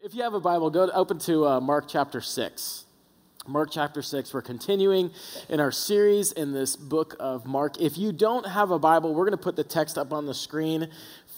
[0.00, 2.84] If you have a Bible, go to, open to uh, Mark chapter 6.
[3.48, 4.32] Mark chapter 6.
[4.32, 5.10] We're continuing
[5.48, 7.80] in our series in this book of Mark.
[7.80, 10.34] If you don't have a Bible, we're going to put the text up on the
[10.34, 10.88] screen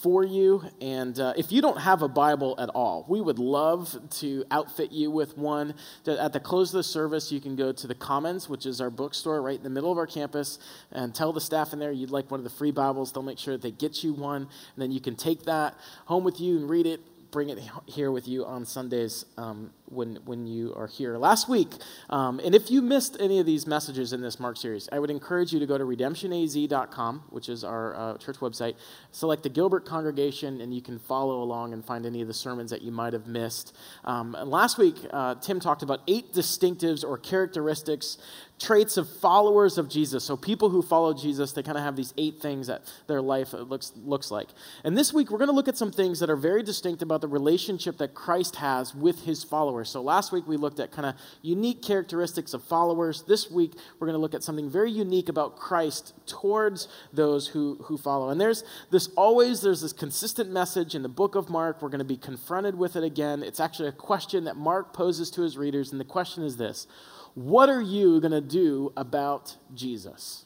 [0.03, 0.63] for you.
[0.83, 4.93] And uh, if you don't have a Bible at all, we would love to outfit
[4.93, 5.73] you with one.
[6.07, 8.91] At the close of the service, you can go to the Commons, which is our
[8.91, 10.59] bookstore right in the middle of our campus,
[10.93, 13.11] and tell the staff in there you'd like one of the free Bibles.
[13.11, 14.43] They'll make sure that they get you one.
[14.43, 17.01] And then you can take that home with you and read it
[17.31, 21.19] bring it here with you on Sundays um, when, when you are here.
[21.19, 21.69] Last week,
[22.09, 25.11] um, and if you missed any of these messages in this Mark series, I would
[25.11, 28.77] encourage you to go to redemptionaz.com, which is our uh, church website,
[29.11, 32.71] select the Gilbert congregation, and you can follow along and find any of the sermons
[32.71, 33.77] that you might have missed.
[34.05, 38.19] Um, last week, uh, Tim talked about eight distinctives or characteristics
[38.61, 40.23] traits of followers of Jesus.
[40.23, 43.53] So people who follow Jesus, they kind of have these eight things that their life
[43.55, 44.49] looks looks like.
[44.85, 47.23] And this week we're going to look at some things that are very distinct about
[47.23, 49.80] the relationship that Christ has with his followers.
[49.85, 53.23] So last week we looked at kind of unique characteristics of followers.
[53.23, 57.77] This week we're going to look at something very unique about Christ towards those who
[57.85, 58.31] who follow.
[58.31, 61.83] And there's this always there's this consistent message in the book of Mark.
[61.83, 63.43] We're going to be confronted with it again.
[63.43, 66.87] It's actually a question that Mark poses to his readers and the question is this:
[67.35, 70.45] what are you going to do about Jesus?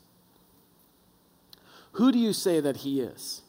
[1.92, 3.43] Who do you say that he is?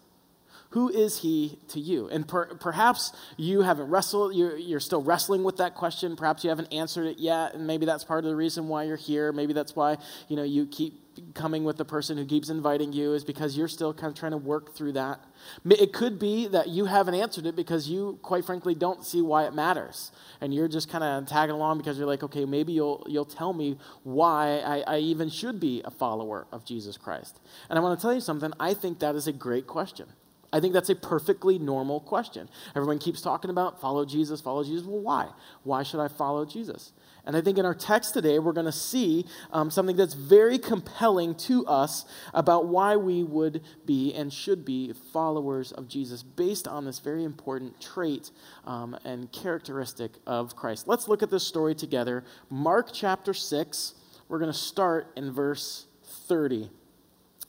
[0.76, 2.10] Who is he to you?
[2.10, 6.18] And per, perhaps you haven't wrestled, you're, you're, still wrestling with that question.
[6.18, 8.98] Perhaps you haven't answered it yet, and maybe that's part of the reason why you're
[8.98, 9.32] here.
[9.32, 9.96] Maybe that's why
[10.28, 13.70] you know you keep coming with the person who keeps inviting you is because you're
[13.70, 15.22] still kind of trying to work through that.
[15.64, 19.46] It could be that you haven't answered it because you, quite frankly, don't see why
[19.46, 20.12] it matters.
[20.42, 23.54] And you're just kind of tagging along because you're like, okay, maybe you'll, you'll tell
[23.54, 27.40] me why I, I even should be a follower of Jesus Christ.
[27.70, 28.52] And I want to tell you something.
[28.60, 30.08] I think that is a great question.
[30.56, 32.48] I think that's a perfectly normal question.
[32.78, 34.88] Everyone keeps talking about follow Jesus, follow Jesus.
[34.88, 35.28] Well, why?
[35.64, 36.94] Why should I follow Jesus?
[37.26, 40.58] And I think in our text today, we're going to see um, something that's very
[40.58, 46.70] compelling to us about why we would be and should be followers of Jesus based
[46.70, 48.32] on this very important trait
[48.64, 50.88] um, and characteristic of Christ.
[50.88, 52.24] Let's look at this story together.
[52.50, 53.94] Mark chapter 6,
[54.30, 55.88] we're going to start in verse
[56.30, 56.70] 30.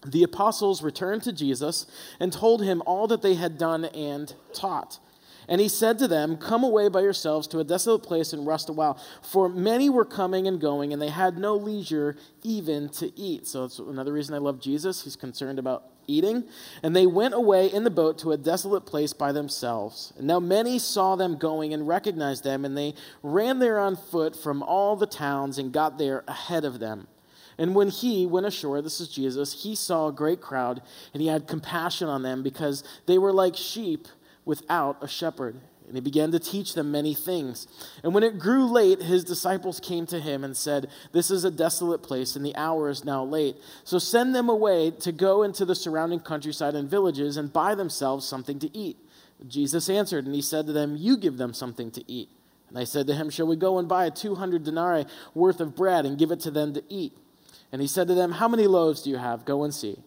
[0.07, 1.87] The apostles returned to Jesus
[2.21, 4.99] and told him all that they had done and taught.
[5.49, 8.69] And he said to them, Come away by yourselves to a desolate place and rest
[8.69, 9.01] a while.
[9.23, 13.47] For many were coming and going, and they had no leisure even to eat.
[13.47, 15.05] So that's another reason I love Jesus.
[15.05, 16.45] He's concerned about eating.
[16.83, 20.13] And they went away in the boat to a desolate place by themselves.
[20.17, 24.37] And now many saw them going and recognized them, and they ran there on foot
[24.37, 27.07] from all the towns and got there ahead of them.
[27.59, 31.29] And when he went ashore, this is Jesus, he saw a great crowd, and he
[31.29, 34.09] had compassion on them because they were like sheep
[34.45, 35.61] without a shepherd.
[35.87, 37.69] And he began to teach them many things.
[38.03, 41.51] And when it grew late, his disciples came to him and said, This is a
[41.51, 43.57] desolate place, and the hour is now late.
[43.85, 48.27] So send them away to go into the surrounding countryside and villages and buy themselves
[48.27, 48.97] something to eat.
[49.47, 52.31] Jesus answered, and he said to them, You give them something to eat.
[52.69, 56.05] And they said to him, Shall we go and buy 200 denarii worth of bread
[56.05, 57.17] and give it to them to eat?
[57.73, 59.45] And he said to them, How many loaves do you have?
[59.45, 59.99] Go and see.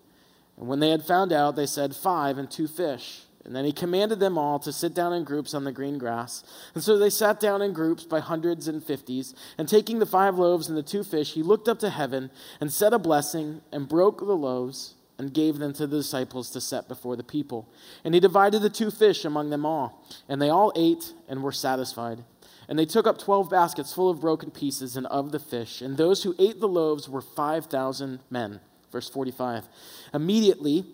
[0.57, 3.21] And when they had found out, they said, Five and two fish.
[3.45, 6.43] And then he commanded them all to sit down in groups on the green grass.
[6.75, 9.33] And so they sat down in groups by hundreds and fifties.
[9.57, 12.71] And taking the five loaves and the two fish, he looked up to heaven and
[12.71, 16.87] said a blessing and broke the loaves and gave them to the disciples to set
[16.87, 17.67] before the people.
[18.03, 20.05] And he divided the two fish among them all.
[20.27, 22.23] And they all ate and were satisfied.
[22.69, 25.81] And they took up twelve baskets full of broken pieces and of the fish.
[25.81, 28.59] And those who ate the loaves were 5,000 men.
[28.91, 29.67] Verse 45.
[30.13, 30.85] Immediately,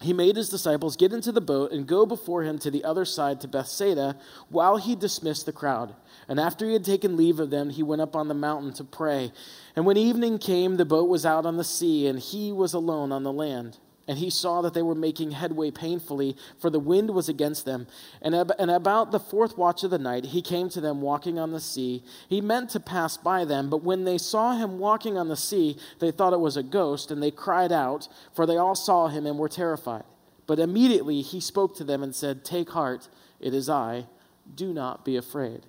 [0.00, 3.04] he made his disciples get into the boat and go before him to the other
[3.04, 4.16] side to Bethsaida
[4.48, 5.94] while he dismissed the crowd.
[6.28, 8.84] And after he had taken leave of them, he went up on the mountain to
[8.84, 9.32] pray.
[9.74, 13.12] And when evening came, the boat was out on the sea, and he was alone
[13.12, 13.78] on the land.
[14.08, 17.86] And he saw that they were making headway painfully, for the wind was against them.
[18.22, 21.38] And, ab- and about the fourth watch of the night, he came to them walking
[21.38, 22.02] on the sea.
[22.26, 25.76] He meant to pass by them, but when they saw him walking on the sea,
[25.98, 29.26] they thought it was a ghost, and they cried out, for they all saw him
[29.26, 30.04] and were terrified.
[30.46, 33.08] But immediately he spoke to them and said, Take heart,
[33.38, 34.06] it is I.
[34.54, 35.66] Do not be afraid.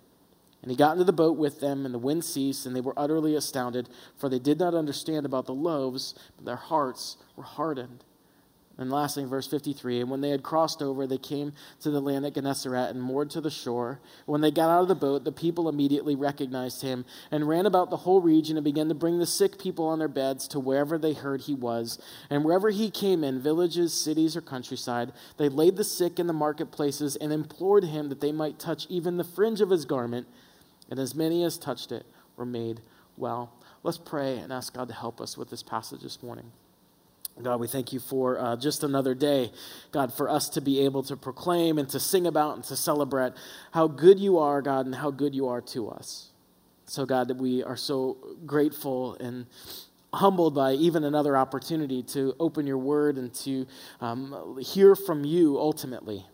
[0.61, 2.97] And he got into the boat with them, and the wind ceased, and they were
[2.97, 8.05] utterly astounded, for they did not understand about the loaves, but their hearts were hardened.
[8.79, 12.25] And lastly, verse 53 And when they had crossed over, they came to the land
[12.25, 13.99] at Gennesaret and moored to the shore.
[14.25, 17.89] When they got out of the boat, the people immediately recognized him and ran about
[17.89, 20.97] the whole region and began to bring the sick people on their beds to wherever
[20.97, 22.01] they heard he was.
[22.29, 26.33] And wherever he came in, villages, cities, or countryside, they laid the sick in the
[26.33, 30.25] marketplaces and implored him that they might touch even the fringe of his garment.
[30.89, 32.05] And as many as touched it
[32.37, 32.79] were made
[33.17, 33.51] well.
[33.83, 36.53] Let's pray and ask God to help us with this passage this morning.
[37.41, 39.51] God, we thank you for uh, just another day,
[39.91, 43.33] God, for us to be able to proclaim and to sing about and to celebrate
[43.71, 46.31] how good you are, God, and how good you are to us.
[46.85, 49.45] So, God, that we are so grateful and
[50.13, 53.65] humbled by even another opportunity to open your word and to
[54.01, 56.25] um, hear from you ultimately.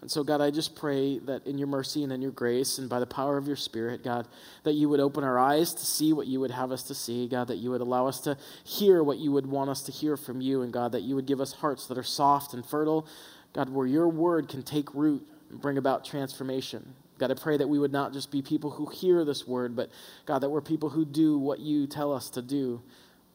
[0.00, 2.88] And so, God, I just pray that in your mercy and in your grace and
[2.88, 4.26] by the power of your Spirit, God,
[4.64, 7.28] that you would open our eyes to see what you would have us to see,
[7.28, 10.16] God, that you would allow us to hear what you would want us to hear
[10.16, 13.06] from you, and God, that you would give us hearts that are soft and fertile,
[13.52, 16.94] God, where your word can take root and bring about transformation.
[17.18, 19.90] God, I pray that we would not just be people who hear this word, but
[20.24, 22.80] God, that we're people who do what you tell us to do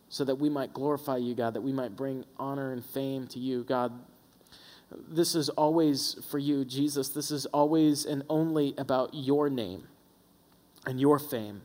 [0.09, 3.39] so that we might glorify you, God, that we might bring honor and fame to
[3.39, 3.91] you, God
[4.91, 7.09] this is always for you, Jesus.
[7.09, 9.87] This is always and only about your name
[10.85, 11.61] and your fame.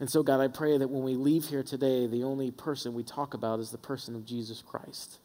[0.00, 3.04] And so, God, I pray that when we leave here today, the only person we
[3.04, 5.18] talk about is the person of Jesus Christ.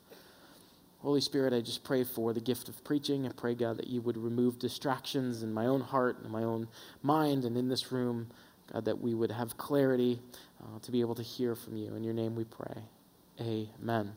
[1.00, 3.26] Holy Spirit, I just pray for the gift of preaching.
[3.26, 6.68] I pray, God, that you would remove distractions in my own heart and my own
[7.02, 8.30] mind and in this room.
[8.72, 10.20] God, that we would have clarity
[10.62, 11.96] uh, to be able to hear from you.
[11.96, 12.84] In your name we pray.
[13.40, 14.14] Amen.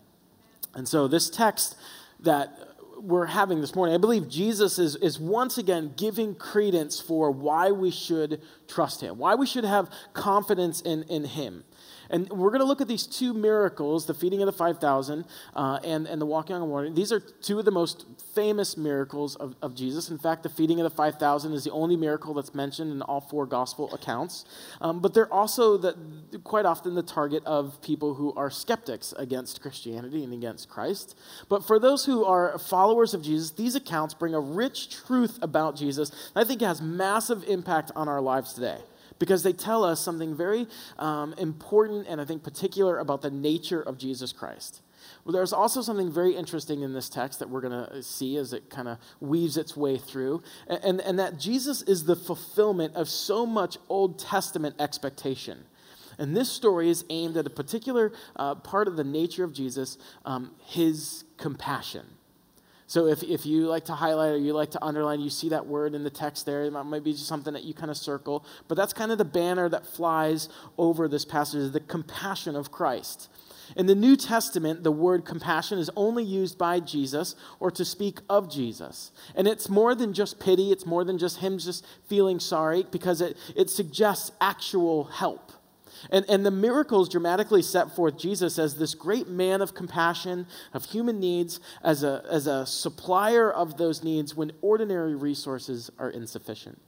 [0.74, 1.76] And so, this text
[2.20, 2.72] that
[3.02, 7.72] we're having this morning, I believe Jesus is, is once again giving credence for why
[7.72, 11.64] we should trust him, why we should have confidence in, in him.
[12.12, 15.24] And we're going to look at these two miracles the feeding of the 5,000
[15.56, 16.90] uh, and, and the walking on water.
[16.90, 18.04] These are two of the most
[18.34, 20.10] famous miracles of, of Jesus.
[20.10, 23.22] In fact, the feeding of the 5,000 is the only miracle that's mentioned in all
[23.22, 24.44] four gospel accounts.
[24.82, 25.96] Um, but they're also the,
[26.44, 31.18] quite often the target of people who are skeptics against Christianity and against Christ.
[31.48, 35.76] But for those who are followers of Jesus, these accounts bring a rich truth about
[35.76, 38.80] Jesus that I think has massive impact on our lives today
[39.22, 40.66] because they tell us something very
[40.98, 44.82] um, important and I think particular about the nature of Jesus Christ.
[45.24, 48.52] Well, there's also something very interesting in this text that we're going to see as
[48.52, 53.08] it kind of weaves its way through, and, and, that Jesus is the fulfillment of
[53.08, 55.66] so much Old Testament expectation.
[56.18, 59.98] And this story is aimed at a particular uh, part of the nature of Jesus,
[60.24, 62.06] um, his compassion.
[62.92, 65.66] So if, if you like to highlight or you like to underline, you see that
[65.66, 66.64] word in the text there.
[66.64, 68.44] It might be just something that you kind of circle.
[68.68, 73.30] But that's kind of the banner that flies over this passage, the compassion of Christ.
[73.78, 78.18] In the New Testament, the word compassion is only used by Jesus or to speak
[78.28, 79.10] of Jesus.
[79.34, 83.22] And it's more than just pity, it's more than just him just feeling sorry because
[83.22, 85.50] it, it suggests actual help.
[86.10, 90.84] And, and the miracles dramatically set forth Jesus as this great man of compassion, of
[90.86, 96.80] human needs, as a, as a supplier of those needs when ordinary resources are insufficient.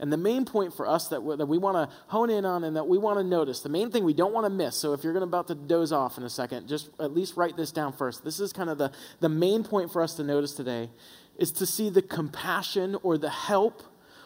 [0.00, 2.76] And the main point for us that, that we want to hone in on and
[2.76, 5.04] that we want to notice, the main thing we don't want to miss, so if
[5.04, 7.92] you're going about to doze off in a second, just at least write this down
[7.92, 8.24] first.
[8.24, 10.90] This is kind of the, the main point for us to notice today,
[11.38, 13.82] is to see the compassion or the help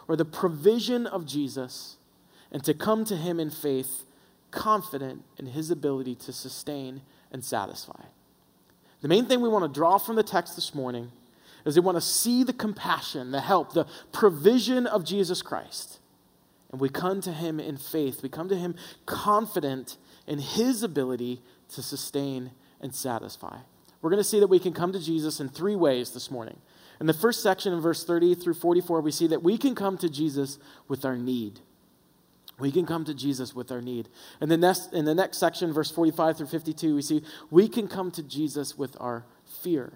[0.08, 1.96] or the provision of Jesus
[2.50, 4.05] and to come to him in faith
[4.50, 8.02] confident in his ability to sustain and satisfy.
[9.02, 11.12] The main thing we want to draw from the text this morning
[11.64, 15.98] is we want to see the compassion, the help, the provision of Jesus Christ.
[16.70, 18.22] And we come to him in faith.
[18.22, 23.58] We come to him confident in his ability to sustain and satisfy.
[24.00, 26.58] We're going to see that we can come to Jesus in three ways this morning.
[27.00, 29.98] In the first section, in verse 30 through 44, we see that we can come
[29.98, 31.60] to Jesus with our need.
[32.58, 34.08] We can come to Jesus with our need.
[34.40, 37.86] And the next, in the next section, verse 45 through 52, we see we can
[37.86, 39.26] come to Jesus with our
[39.62, 39.92] fear.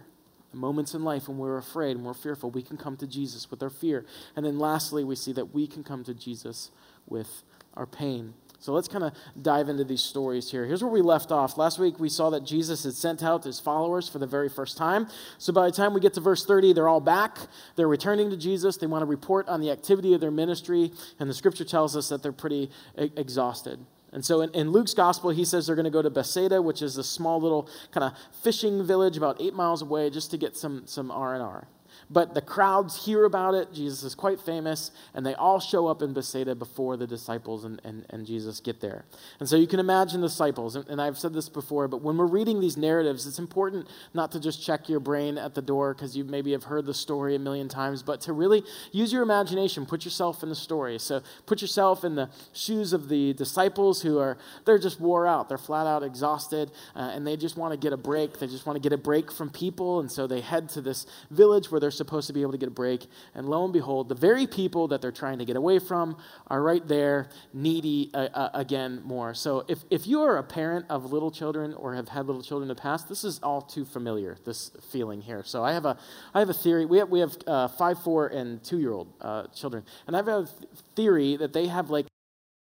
[0.50, 3.50] The moments in life when we're afraid and we're fearful, we can come to Jesus
[3.50, 4.04] with our fear.
[4.36, 6.70] And then lastly, we see that we can come to Jesus
[7.06, 8.34] with our pain.
[8.60, 10.66] So let's kind of dive into these stories here.
[10.66, 11.56] Here's where we left off.
[11.56, 14.76] Last week we saw that Jesus had sent out his followers for the very first
[14.76, 15.08] time.
[15.38, 17.38] So by the time we get to verse 30, they're all back.
[17.76, 18.76] They're returning to Jesus.
[18.76, 20.92] They want to report on the activity of their ministry.
[21.18, 23.80] And the scripture tells us that they're pretty exhausted.
[24.12, 26.82] And so in, in, Luke's gospel, he says they're going to go to Bethsaida, which
[26.82, 28.12] is a small little kind of
[28.42, 31.66] fishing village about eight miles away, just to get some, some R&R.
[32.12, 33.72] But the crowds hear about it.
[33.72, 37.80] Jesus is quite famous, and they all show up in Bethsaida before the disciples and,
[37.84, 39.04] and, and Jesus get there.
[39.38, 42.16] And so you can imagine the disciples, and, and I've said this before, but when
[42.16, 45.94] we're reading these narratives, it's important not to just check your brain at the door
[45.94, 49.22] because you maybe have heard the story a million times, but to really use your
[49.22, 50.98] imagination, put yourself in the story.
[50.98, 55.48] So put yourself in the shoes of the disciples who are, they're just wore out.
[55.48, 58.38] They're flat out exhausted, uh, and they just want to get a break.
[58.38, 61.06] They just want to get a break from people, and so they head to this
[61.30, 63.00] village where they're supposed to be able to get a break.
[63.36, 66.16] And lo and behold, the very people that they're trying to get away from
[66.52, 69.34] are right there, needy uh, uh, again more.
[69.34, 72.70] So if, if you are a parent of little children or have had little children
[72.70, 75.42] in the past, this is all too familiar, this feeling here.
[75.44, 75.94] So I have a,
[76.34, 76.84] I have a theory.
[76.86, 79.84] We have, we have uh, five, four, and two year old uh, children.
[80.06, 80.48] And I have a
[80.96, 82.06] theory that they have like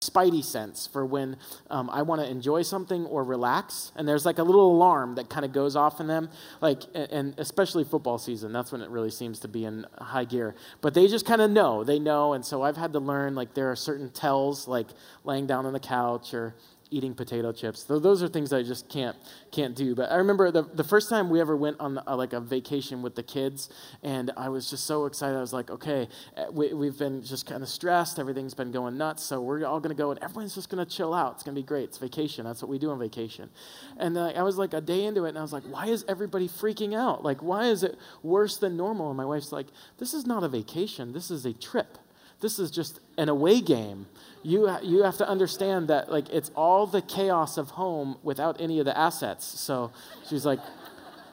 [0.10, 1.38] spidey sense for when
[1.70, 3.92] um, I want to enjoy something or relax.
[3.96, 6.30] And there's like a little alarm that kind of goes off in them,
[6.62, 8.54] like, and especially football season.
[8.54, 10.56] That's when it really seems to be in high gear.
[10.82, 11.84] But they just kind of know.
[11.84, 12.34] They know.
[12.34, 14.88] And so I've had to learn, like, there are certain tells, like
[15.24, 16.56] laying down on the couch or
[16.96, 17.84] eating potato chips.
[17.84, 19.16] Those are things I just can't
[19.52, 19.96] can't do.
[19.96, 23.02] But I remember the, the first time we ever went on a, like a vacation
[23.02, 23.70] with the kids,
[24.02, 25.38] and I was just so excited.
[25.38, 28.20] I was like, okay, eh, we, we've been just kind of stressed.
[28.20, 30.90] Everything's been going nuts, so we're all going to go, and everyone's just going to
[30.90, 31.34] chill out.
[31.36, 31.86] It's going to be great.
[31.86, 32.46] It's vacation.
[32.46, 33.50] That's what we do on vacation.
[33.98, 36.06] And uh, I was like a day into it, and I was like, why is
[36.08, 37.24] everybody freaking out?
[37.24, 39.10] Like, why is it worse than normal?
[39.10, 41.14] And my wife's like, this is not a vacation.
[41.14, 41.98] This is a trip.
[42.46, 44.06] This is just an away game.
[44.44, 48.78] You, you have to understand that like it's all the chaos of home without any
[48.78, 49.44] of the assets.
[49.44, 49.92] So
[50.30, 50.60] she's like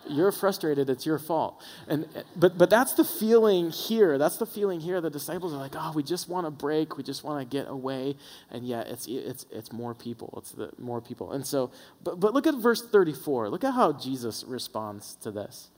[0.08, 1.62] you're frustrated it's your fault.
[1.86, 4.16] And but but that's the feeling here.
[4.16, 5.02] That's the feeling here.
[5.02, 6.96] The disciples are like oh we just want to break.
[6.96, 8.16] We just want to get away.
[8.50, 10.32] And yet it's it's it's more people.
[10.38, 11.32] It's the more people.
[11.32, 15.68] And so but but look at verse 34 look at how jesus responds to this.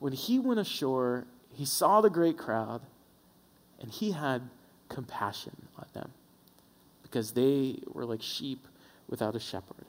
[0.00, 2.80] When he went ashore he saw the great crowd
[3.80, 4.50] and he had
[4.92, 6.10] compassion on them
[7.02, 8.66] because they were like sheep
[9.08, 9.86] without a shepherd.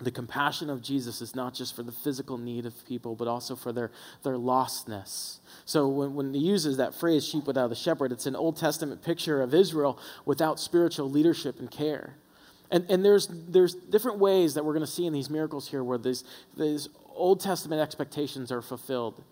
[0.00, 3.54] The compassion of Jesus is not just for the physical need of people, but also
[3.54, 3.92] for their,
[4.24, 5.38] their lostness.
[5.66, 9.02] So when, when he uses that phrase, sheep without a shepherd, it's an Old Testament
[9.04, 12.16] picture of Israel without spiritual leadership and care.
[12.72, 15.84] And, and there's, there's different ways that we're going to see in these miracles here
[15.84, 16.24] where these,
[16.56, 19.22] these Old Testament expectations are fulfilled.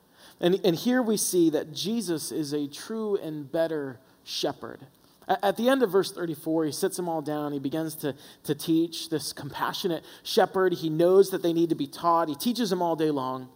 [0.40, 4.86] And, and here we see that Jesus is a true and better shepherd.
[5.28, 7.52] At the end of verse 34, he sits them all down.
[7.52, 8.14] He begins to,
[8.44, 10.74] to teach this compassionate shepherd.
[10.74, 12.28] He knows that they need to be taught.
[12.28, 13.48] He teaches them all day long.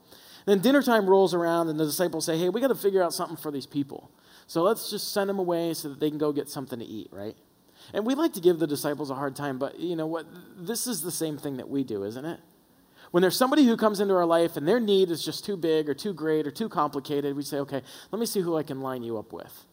[0.47, 3.13] Then dinner time rolls around, and the disciples say, Hey, we got to figure out
[3.13, 4.11] something for these people.
[4.47, 7.09] So let's just send them away so that they can go get something to eat,
[7.11, 7.37] right?
[7.93, 10.27] And we like to give the disciples a hard time, but you know what?
[10.57, 12.41] This is the same thing that we do, isn't it?
[13.11, 15.89] When there's somebody who comes into our life and their need is just too big
[15.89, 18.81] or too great or too complicated, we say, okay, let me see who I can
[18.81, 19.67] line you up with.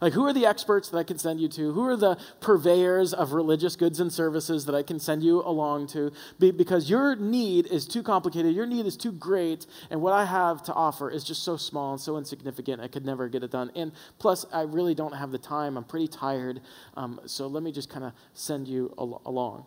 [0.00, 1.72] Like, who are the experts that I can send you to?
[1.72, 5.88] Who are the purveyors of religious goods and services that I can send you along
[5.88, 6.12] to?
[6.38, 10.24] Be, because your need is too complicated, your need is too great, and what I
[10.24, 13.50] have to offer is just so small and so insignificant, I could never get it
[13.50, 13.72] done.
[13.74, 15.76] And plus, I really don't have the time.
[15.76, 16.60] I'm pretty tired.
[16.96, 19.66] Um, so let me just kind of send you al- along.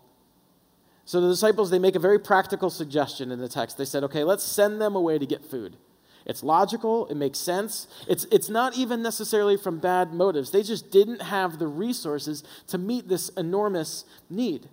[1.03, 3.77] So the disciples, they make a very practical suggestion in the text.
[3.77, 5.75] They said, okay, let's send them away to get food.
[6.25, 7.87] It's logical, it makes sense.
[8.07, 10.51] It's, it's not even necessarily from bad motives.
[10.51, 14.69] They just didn't have the resources to meet this enormous need.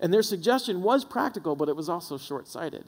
[0.00, 2.84] And their suggestion was practical, but it was also short sighted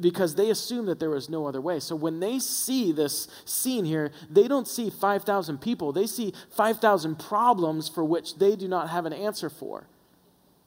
[0.00, 1.78] because they assumed that there was no other way.
[1.78, 7.18] So when they see this scene here, they don't see 5,000 people, they see 5,000
[7.18, 9.86] problems for which they do not have an answer for,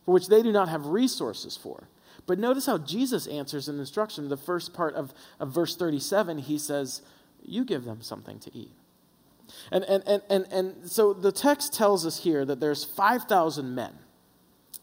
[0.05, 1.89] for which they do not have resources for.
[2.29, 4.29] But notice how Jesus answers an instruction.
[4.29, 7.01] The first part of, of verse 37, he says,
[7.43, 8.71] You give them something to eat.
[9.71, 13.93] And, and, and, and, and so the text tells us here that there's 5,000 men.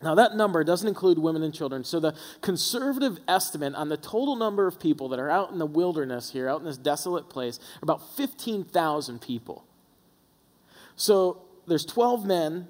[0.02, 1.84] Now, that number doesn't include women and children.
[1.84, 5.66] So, the conservative estimate on the total number of people that are out in the
[5.66, 9.64] wilderness here, out in this desolate place, are about 15,000 people.
[10.96, 12.66] So, there's 12 men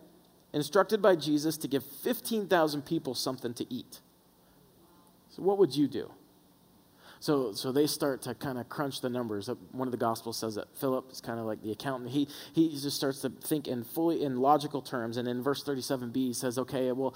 [0.52, 4.00] instructed by Jesus to give 15,000 people something to eat.
[5.36, 6.10] So, what would you do?
[7.20, 9.50] So, so they start to kind of crunch the numbers.
[9.72, 12.10] One of the Gospels says that Philip is kind of like the accountant.
[12.10, 15.16] He, he just starts to think in fully in logical terms.
[15.16, 17.14] And in verse 37b, he says, okay, well,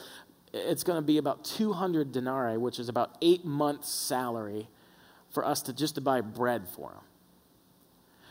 [0.53, 4.69] it's going to be about 200 denarii, which is about eight months' salary
[5.31, 7.05] for us to just to buy bread for them.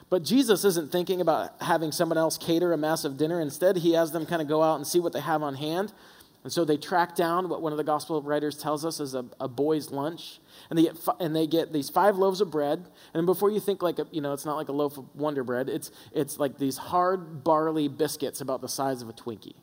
[0.10, 3.40] But Jesus isn't thinking about having someone else cater a massive dinner.
[3.40, 5.94] Instead, he has them kind of go out and see what they have on hand
[6.44, 9.26] And so they track down what one of the gospel writers tells us is a,
[9.42, 10.40] a boy's lunch.
[10.70, 12.88] And they, get fi- and they get these five loaves of bread.
[13.14, 15.44] And before you think like, a, you know, it's not like a loaf of Wonder
[15.44, 19.56] Bread, it's, it's like these hard barley biscuits about the size of a Twinkie.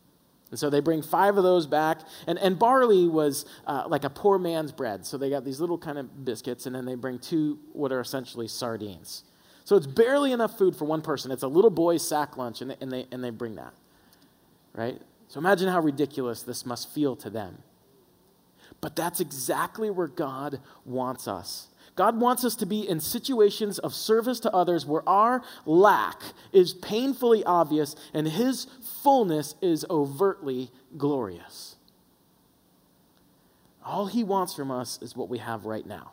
[0.50, 2.00] And so they bring five of those back.
[2.26, 5.06] And, and barley was uh, like a poor man's bread.
[5.06, 8.00] So they got these little kind of biscuits, and then they bring two what are
[8.00, 9.24] essentially sardines.
[9.64, 11.32] So it's barely enough food for one person.
[11.32, 13.72] It's a little boy's sack lunch, and they, and they, and they bring that.
[14.72, 15.00] Right?
[15.28, 17.58] So imagine how ridiculous this must feel to them.
[18.80, 21.68] But that's exactly where God wants us.
[21.96, 26.20] God wants us to be in situations of service to others where our lack
[26.52, 28.66] is painfully obvious and His
[29.02, 31.76] fullness is overtly glorious.
[33.82, 36.12] All He wants from us is what we have right now.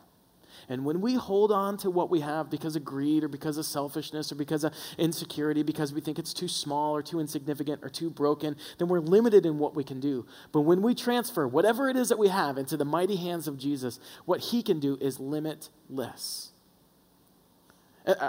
[0.68, 3.66] And when we hold on to what we have because of greed or because of
[3.66, 7.88] selfishness or because of insecurity, because we think it's too small or too insignificant or
[7.88, 10.26] too broken, then we're limited in what we can do.
[10.52, 13.58] But when we transfer whatever it is that we have into the mighty hands of
[13.58, 16.52] Jesus, what he can do is limitless.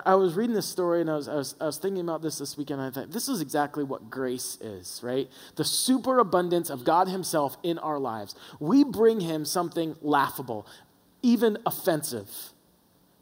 [0.05, 2.37] I was reading this story and I was, I, was, I was thinking about this
[2.37, 2.79] this weekend.
[2.79, 5.29] I thought, this is exactly what grace is, right?
[5.57, 8.35] The superabundance of God Himself in our lives.
[8.61, 10.65] We bring Him something laughable,
[11.25, 12.29] even offensive.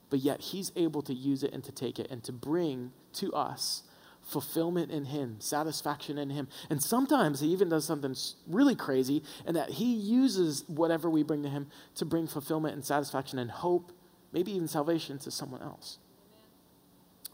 [0.10, 3.32] But yet he's able to use it and to take it and to bring to
[3.32, 3.84] us
[4.22, 6.48] fulfillment in him, satisfaction in him.
[6.70, 11.44] And sometimes he even does something really crazy and that he uses whatever we bring
[11.44, 13.92] to him to bring fulfillment and satisfaction and hope,
[14.34, 15.98] maybe even salvation to someone else.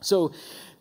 [0.01, 0.31] So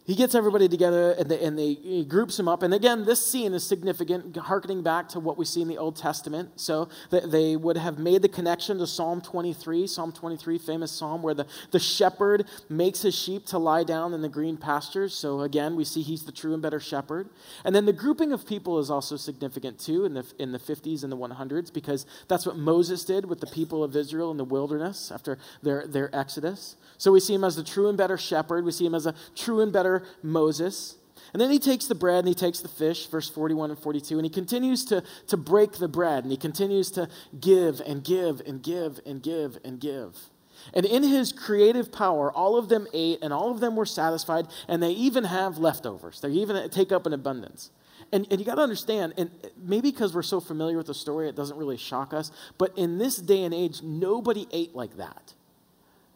[0.08, 2.62] he gets everybody together and, they, and they, he groups them up.
[2.62, 5.96] And again, this scene is significant, harkening back to what we see in the Old
[5.96, 6.58] Testament.
[6.58, 11.34] So they would have made the connection to Psalm 23, Psalm 23, famous psalm, where
[11.34, 15.12] the, the shepherd makes his sheep to lie down in the green pastures.
[15.12, 17.28] So again, we see he's the true and better shepherd.
[17.66, 21.02] And then the grouping of people is also significant too in the, in the 50s
[21.02, 24.44] and the 100s, because that's what Moses did with the people of Israel in the
[24.44, 26.76] wilderness after their, their exodus.
[26.96, 28.64] So we see him as the true and better shepherd.
[28.64, 30.96] We see him as a true and better Moses.
[31.32, 34.16] And then he takes the bread and he takes the fish, verse 41 and 42,
[34.16, 38.40] and he continues to, to break the bread and he continues to give and give
[38.46, 40.16] and give and give and give.
[40.74, 44.46] And in his creative power, all of them ate and all of them were satisfied,
[44.66, 46.20] and they even have leftovers.
[46.20, 47.70] They even take up an abundance.
[48.12, 51.28] And, and you got to understand, and maybe because we're so familiar with the story,
[51.28, 55.34] it doesn't really shock us, but in this day and age, nobody ate like that.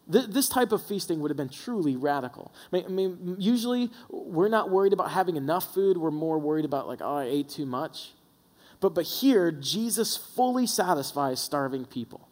[0.08, 2.52] This type of feasting would have been truly radical.
[2.72, 5.96] I mean, usually we're not worried about having enough food.
[5.96, 8.12] We're more worried about, like, oh, I ate too much.
[8.80, 12.28] But, but here, Jesus fully satisfies starving people.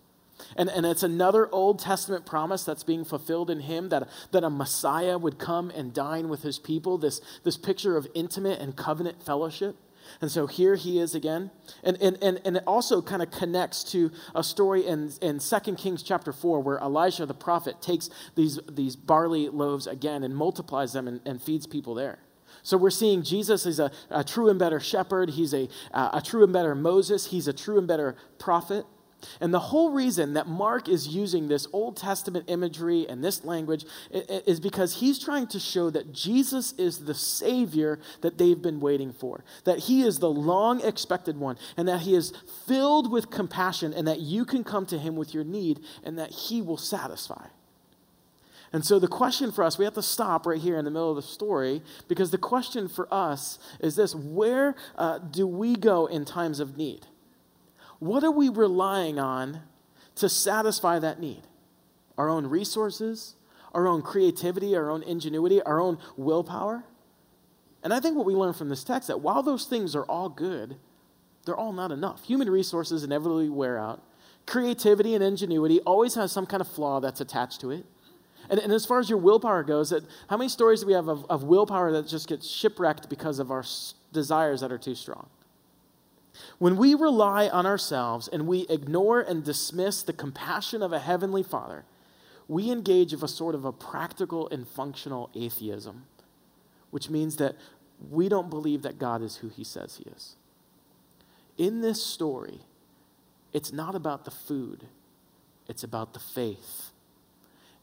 [0.57, 4.51] And, and it's another Old Testament promise that's being fulfilled in him that, that a
[4.51, 9.23] Messiah would come and dine with his people, this, this picture of intimate and covenant
[9.23, 9.77] fellowship.
[10.21, 11.51] And so here he is again.
[11.83, 15.75] And, and, and, and it also kind of connects to a story in, in 2
[15.77, 20.93] Kings chapter 4 where Elijah the prophet takes these, these barley loaves again and multiplies
[20.93, 22.19] them and, and feeds people there.
[22.63, 25.31] So we're seeing Jesus is a, a true and better shepherd.
[25.31, 27.27] He's a, a true and better Moses.
[27.27, 28.85] He's a true and better prophet.
[29.41, 33.85] And the whole reason that Mark is using this Old Testament imagery and this language
[34.11, 39.13] is because he's trying to show that Jesus is the Savior that they've been waiting
[39.13, 42.33] for, that he is the long expected one, and that he is
[42.67, 46.31] filled with compassion, and that you can come to him with your need, and that
[46.31, 47.47] he will satisfy.
[48.73, 51.11] And so the question for us, we have to stop right here in the middle
[51.11, 56.07] of the story because the question for us is this where uh, do we go
[56.07, 57.07] in times of need?
[58.01, 59.61] What are we relying on
[60.17, 61.43] to satisfy that need?
[62.19, 63.37] Our own resources,
[63.73, 66.85] our own creativity, our own ingenuity, our own willpower?
[67.83, 70.29] And I think what we learn from this text that while those things are all
[70.29, 70.77] good,
[71.45, 72.25] they're all not enough.
[72.25, 74.03] Human resources inevitably wear out.
[74.47, 77.87] Creativity and ingenuity always has some kind of flaw that's attached to it.
[78.49, 81.09] And, and as far as your willpower goes, that, how many stories do we have
[81.09, 83.65] of, of willpower that just gets shipwrecked because of our
[84.13, 85.29] desires that are too strong?
[86.59, 91.43] When we rely on ourselves and we ignore and dismiss the compassion of a heavenly
[91.43, 91.85] Father,
[92.49, 96.07] we engage of a sort of a practical and functional atheism,
[96.91, 97.57] which means that
[98.11, 100.37] we don't believe that God is who he says he is.
[101.59, 102.61] In this story,
[103.53, 104.87] it's not about the food,
[105.69, 106.91] it's about the faith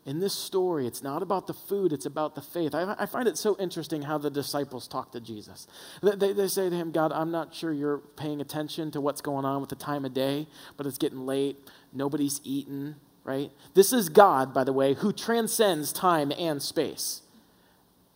[0.07, 2.73] in this story, it's not about the food, it's about the faith.
[2.73, 5.67] I, I find it so interesting how the disciples talk to Jesus.
[6.01, 9.19] They, they, they, say to him, God, I'm not sure you're paying attention to what's
[9.19, 11.57] going on with the time of day, but it's getting late.
[11.91, 13.51] Nobody's eaten, right?
[13.73, 17.21] This is God, by the way, who transcends time and space.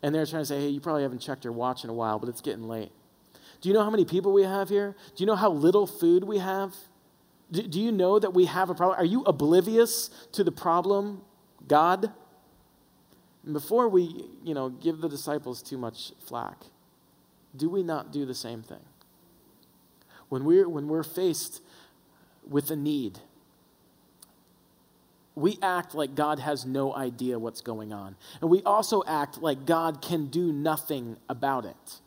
[0.01, 2.19] And they're trying to say, hey, you probably haven't checked your watch in a while,
[2.19, 2.93] but it's getting late.
[3.59, 4.95] Do you know how many people we have here?
[5.17, 6.73] Do you know how little food we have?
[7.51, 8.97] Do, do you know that we have a problem?
[8.97, 11.23] Are you oblivious to the problem,
[11.67, 12.11] God?
[13.49, 16.57] before we, you know, give the disciples too much flack,
[17.55, 18.85] do we not do the same thing?
[20.29, 21.61] When we're, when we're faced
[22.47, 23.19] with a need,
[25.35, 28.15] we act like God has no idea what's going on.
[28.41, 31.99] And we also act like God can do nothing about it.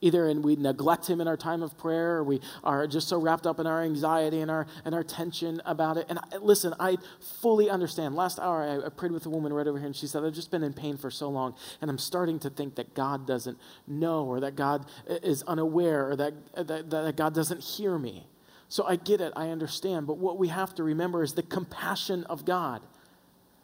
[0.00, 3.18] Either and we neglect him in our time of prayer, or we are just so
[3.18, 6.06] wrapped up in our anxiety and our and our tension about it.
[6.08, 6.98] And I, listen, I
[7.40, 8.14] fully understand.
[8.14, 10.34] Last hour, I, I prayed with a woman right over here, and she said, "I've
[10.34, 13.58] just been in pain for so long, and I'm starting to think that God doesn't
[13.86, 18.26] know, or that God is unaware, or that that, that God doesn't hear me."
[18.68, 20.06] So I get it, I understand.
[20.06, 22.82] But what we have to remember is the compassion of God.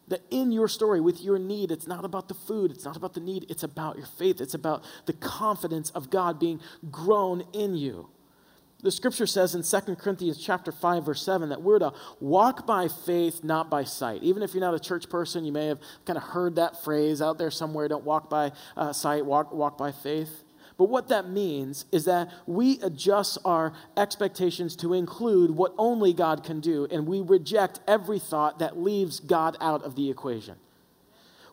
[0.09, 3.15] That in your story, with your need, it's not about the food, it's not about
[3.15, 6.61] the need, it's about your faith, it's about the confidence of God being
[6.91, 8.09] grown in you.
[8.83, 12.89] The scripture says in 2 Corinthians chapter 5 verse 7 that we're to walk by
[12.89, 14.25] faith not by sight.
[14.25, 17.23] Even if you're not a church person, you may have kind of heard that phrase
[17.23, 20.43] out there somewhere, don't walk by uh, sight, walk walk by faith.
[20.79, 26.45] But what that means is that we adjust our expectations to include what only God
[26.45, 30.57] can do, and we reject every thought that leaves God out of the equation.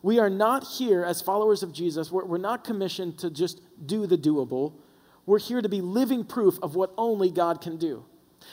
[0.02, 4.06] We are not here as followers of Jesus, we're, we're not commissioned to just do
[4.06, 4.72] the doable.
[5.26, 8.04] We're here to be living proof of what only God can do.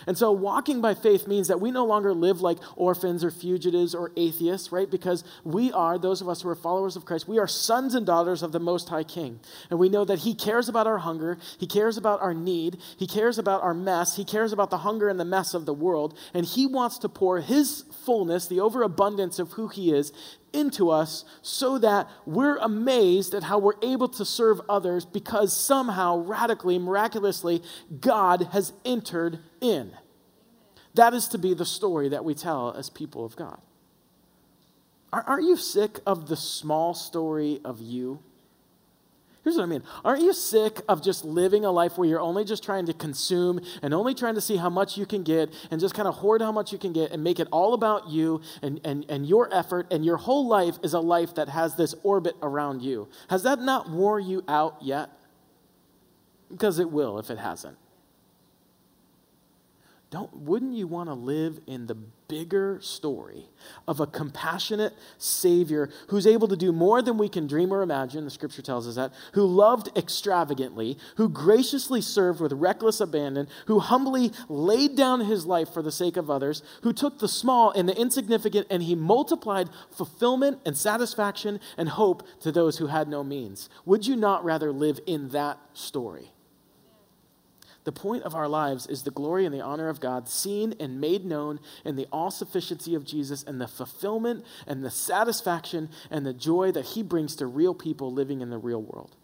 [0.05, 3.95] And so walking by faith means that we no longer live like orphans or fugitives
[3.95, 4.89] or atheists, right?
[4.89, 8.05] Because we are, those of us who are followers of Christ, we are sons and
[8.05, 9.39] daughters of the Most High King.
[9.69, 13.07] And we know that He cares about our hunger, He cares about our need, He
[13.07, 16.17] cares about our mess, He cares about the hunger and the mess of the world,
[16.33, 20.11] and He wants to pour His fullness, the overabundance of who He is,
[20.53, 26.17] into us so that we're amazed at how we're able to serve others because somehow,
[26.17, 27.61] radically, miraculously,
[27.99, 29.91] God has entered in.
[30.95, 33.59] That is to be the story that we tell as people of God.
[35.13, 38.19] Aren't you sick of the small story of you?
[39.43, 39.83] Here's what I mean.
[40.03, 43.61] Aren't you sick of just living a life where you're only just trying to consume
[43.81, 46.41] and only trying to see how much you can get and just kind of hoard
[46.41, 49.47] how much you can get and make it all about you and, and, and your
[49.53, 53.07] effort and your whole life is a life that has this orbit around you?
[53.29, 55.11] Has that not wore you out yet?
[56.51, 57.77] Because it will if it hasn't.
[60.09, 63.49] Don't, wouldn't you want to live in the bigger story
[63.89, 68.23] of a compassionate Savior who's able to do more than we can dream or imagine?
[68.23, 69.11] The scripture tells us that.
[69.33, 75.73] Who loved extravagantly, who graciously served with reckless abandon, who humbly laid down his life
[75.73, 79.69] for the sake of others, who took the small and the insignificant and he multiplied
[79.91, 83.69] fulfillment and satisfaction and hope to those who had no means.
[83.83, 86.31] Would you not rather live in that story?
[87.87, 90.99] The point of our lives is the glory and the honor of God, seen and
[90.99, 96.25] made known in the all sufficiency of Jesus and the fulfillment and the satisfaction and
[96.25, 99.15] the joy that He brings to real people living in the real world.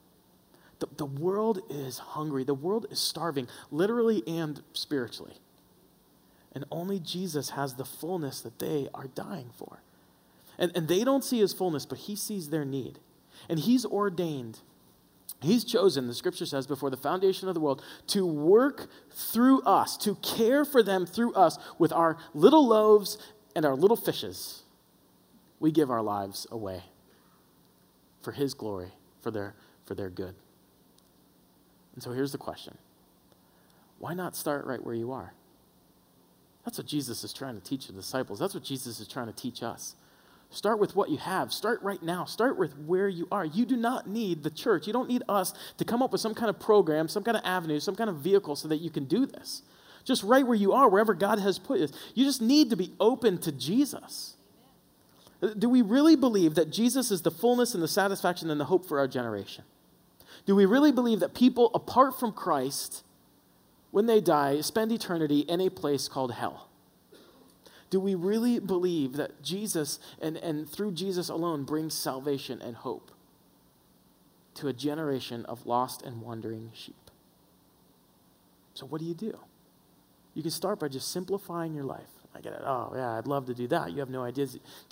[0.80, 5.36] The, the world is hungry, the world is starving, literally and spiritually.
[6.56, 9.82] And only Jesus has the fullness that they are dying for.
[10.58, 13.00] And, and they don't see His fullness, but He sees their need.
[13.50, 14.60] And He's ordained
[15.42, 19.98] He's chosen, the scripture says, before the foundation of the world, to work through us,
[19.98, 23.18] to care for them through us with our little loaves
[23.54, 24.64] and our little fishes.
[25.60, 26.84] We give our lives away
[28.22, 29.56] for His glory, for their,
[29.86, 30.36] for their good.
[31.94, 32.78] And so here's the question
[34.00, 35.34] why not start right where you are?
[36.66, 38.40] That's what Jesus is trying to teach the disciples.
[38.40, 39.96] That's what Jesus is trying to teach us.
[40.54, 41.52] Start with what you have.
[41.52, 42.26] Start right now.
[42.26, 43.44] Start with where you are.
[43.44, 44.86] You do not need the church.
[44.86, 47.44] You don't need us to come up with some kind of program, some kind of
[47.44, 49.64] avenue, some kind of vehicle so that you can do this.
[50.04, 51.88] Just right where you are, wherever God has put you.
[52.14, 54.36] You just need to be open to Jesus.
[55.58, 58.86] Do we really believe that Jesus is the fullness and the satisfaction and the hope
[58.86, 59.64] for our generation?
[60.46, 63.04] Do we really believe that people apart from Christ,
[63.90, 66.70] when they die, spend eternity in a place called hell?
[67.94, 73.12] Do we really believe that Jesus and, and through Jesus alone brings salvation and hope
[74.56, 77.12] to a generation of lost and wandering sheep?
[78.74, 79.38] So, what do you do?
[80.34, 82.10] You can start by just simplifying your life.
[82.34, 82.62] I get it.
[82.66, 83.92] Oh, yeah, I'd love to do that.
[83.92, 84.48] You have no idea,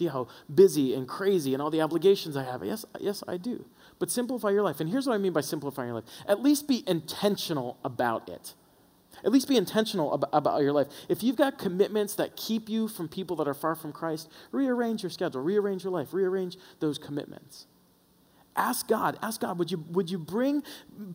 [0.07, 2.63] how busy and crazy and all the obligations I have.
[2.63, 3.65] Yes, yes, I do.
[3.97, 4.79] But simplify your life.
[4.79, 8.53] And here's what I mean by simplifying your life at least be intentional about it.
[9.23, 10.87] At least be intentional about, about, your life.
[11.09, 15.03] If you've got commitments that keep you from people that are far from Christ, rearrange
[15.03, 17.67] your schedule, rearrange your life, rearrange those commitments.
[18.55, 20.63] Ask God, ask God, would you, would you bring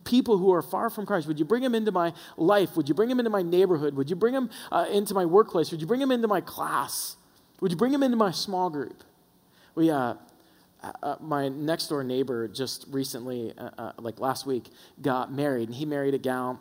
[0.05, 1.27] people who are far from Christ?
[1.27, 2.75] Would you bring them into my life?
[2.75, 3.95] Would you bring them into my neighborhood?
[3.95, 5.69] Would you bring them uh, into my workplace?
[5.71, 7.17] Would you bring them into my class?
[7.59, 9.03] Would you bring them into my small group?
[9.75, 10.15] We, uh,
[10.81, 14.69] uh, my next door neighbor just recently, uh, uh, like last week,
[15.01, 16.59] got married, and he married a gal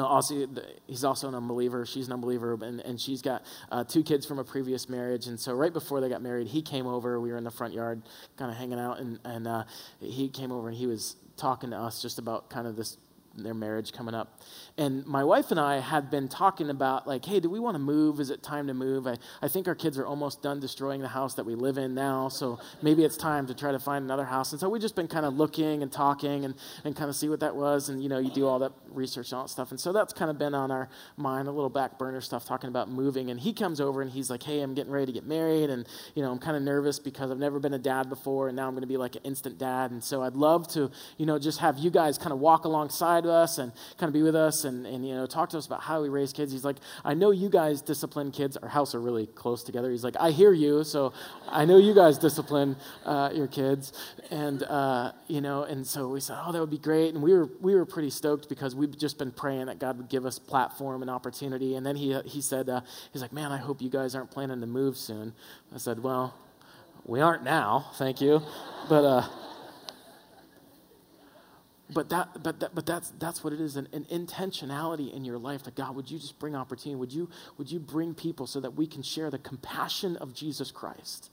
[0.00, 0.46] also,
[0.86, 1.84] he's also an unbeliever.
[1.84, 5.26] She's an unbeliever, and, and she's got uh, two kids from a previous marriage.
[5.26, 7.20] And so, right before they got married, he came over.
[7.20, 8.02] We were in the front yard,
[8.36, 9.64] kind of hanging out, and, and uh,
[10.00, 12.96] he came over and he was talking to us just about kind of this
[13.34, 14.40] their marriage coming up.
[14.78, 17.78] And my wife and I had been talking about, like, hey, do we want to
[17.78, 18.20] move?
[18.20, 19.06] Is it time to move?
[19.06, 21.94] I, I think our kids are almost done destroying the house that we live in
[21.94, 24.52] now, so maybe it's time to try to find another house.
[24.52, 27.28] And so we've just been kind of looking and talking and, and kind of see
[27.28, 27.88] what that was.
[27.88, 29.70] And, you know, you do all that research and all that stuff.
[29.70, 32.68] And so that's kind of been on our mind, a little back burner stuff, talking
[32.68, 33.30] about moving.
[33.30, 35.70] And he comes over and he's like, hey, I'm getting ready to get married.
[35.70, 38.56] And, you know, I'm kind of nervous because I've never been a dad before, and
[38.56, 39.90] now I'm going to be like an instant dad.
[39.90, 43.21] And so I'd love to, you know, just have you guys kind of walk alongside
[43.30, 45.82] us and kind of be with us and, and, you know, talk to us about
[45.82, 46.52] how we raise kids.
[46.52, 48.56] He's like, I know you guys discipline kids.
[48.56, 49.90] Our house are really close together.
[49.90, 51.12] He's like, I hear you, so
[51.48, 53.92] I know you guys discipline uh, your kids.
[54.30, 57.14] And, uh, you know, and so we said, oh, that would be great.
[57.14, 60.08] And we were, we were pretty stoked because we've just been praying that God would
[60.08, 61.76] give us platform and opportunity.
[61.76, 62.80] And then he, he said, uh,
[63.12, 65.34] he's like, man, I hope you guys aren't planning to move soon.
[65.74, 66.34] I said, well,
[67.04, 68.42] we aren't now, thank you.
[68.88, 69.28] But, uh,
[71.92, 75.38] but that but that, but that's that's what it is an, an, intentionality in your
[75.38, 76.96] life that god would you just bring opportunity?
[76.96, 77.28] Would you
[77.58, 81.30] would you bring people so that we can share the compassion of jesus christ?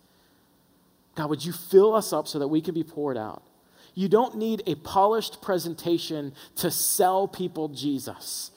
[1.16, 3.44] God would you fill us up so that we can be poured out?
[3.96, 8.52] You don't need a polished presentation to sell people jesus.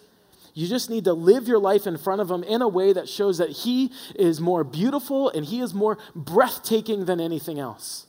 [0.55, 3.09] You just need to live your life in front of him in a way that
[3.09, 8.07] shows that he is more beautiful and he is more breathtaking than anything else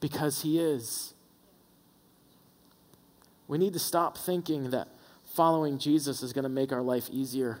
[0.00, 1.14] because he is
[3.48, 4.88] we need to stop thinking that
[5.24, 7.60] following Jesus is going to make our life easier.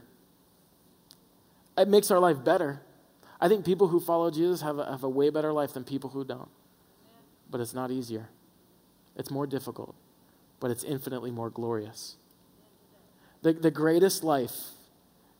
[1.76, 2.80] It makes our life better.
[3.40, 6.10] I think people who follow Jesus have a, have a way better life than people
[6.10, 6.48] who don't.
[7.50, 8.28] But it's not easier,
[9.16, 9.94] it's more difficult,
[10.58, 12.16] but it's infinitely more glorious.
[13.42, 14.54] The, the greatest life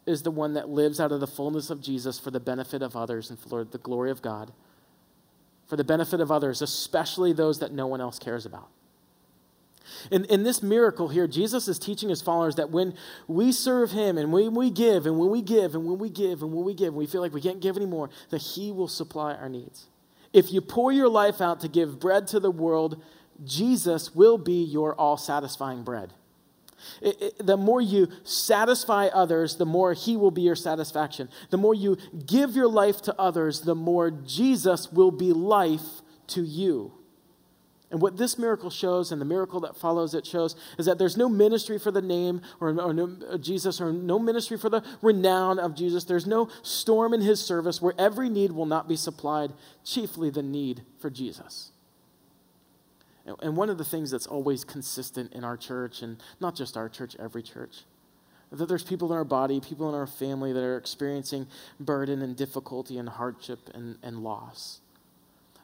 [0.07, 2.95] is the one that lives out of the fullness of Jesus for the benefit of
[2.95, 4.53] others and for the glory of God,
[5.67, 8.69] for the benefit of others, especially those that no one else cares about.
[10.11, 12.95] In, in this miracle here, Jesus is teaching his followers that when
[13.27, 16.43] we serve him and when we give and when we give and when we give
[16.43, 18.89] and when we give, and we feel like we can't give anymore, that he will
[18.89, 19.87] supply our needs.
[20.33, 23.03] If you pour your life out to give bread to the world,
[23.45, 26.13] Jesus will be your all satisfying bread.
[27.01, 31.29] It, it, the more you satisfy others, the more He will be your satisfaction.
[31.51, 31.97] The more you
[32.27, 36.93] give your life to others, the more Jesus will be life to you.
[37.91, 41.17] And what this miracle shows, and the miracle that follows it shows, is that there's
[41.17, 44.83] no ministry for the name or, or no, uh, Jesus, or no ministry for the
[45.03, 46.03] renown of Jesus.
[46.03, 49.53] There's no storm in his service where every need will not be supplied,
[49.85, 51.71] chiefly the need for Jesus.
[53.25, 56.77] And, and one of the things that's always consistent in our church, and not just
[56.77, 57.85] our church, every church,
[58.51, 61.47] that there's people in our body, people in our family that are experiencing
[61.79, 64.81] burden and difficulty and hardship and, and loss.